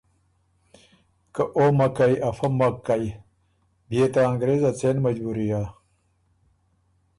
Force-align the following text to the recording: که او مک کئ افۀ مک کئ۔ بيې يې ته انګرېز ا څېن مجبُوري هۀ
که 1.33 1.43
او 1.57 1.65
مک 1.77 1.91
کئ 1.97 2.13
افۀ 2.27 2.47
مک 2.59 2.75
کئ۔ 2.87 3.03
بيې 3.87 4.03
يې 4.05 4.11
ته 4.13 4.19
انګرېز 4.29 4.61
ا 4.69 4.71
څېن 4.79 4.97
مجبُوري 5.05 5.47
هۀ 5.53 5.63